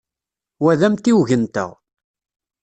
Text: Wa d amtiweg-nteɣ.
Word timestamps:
Wa 0.61 0.73
d 0.79 0.81
amtiweg-nteɣ. 0.87 1.71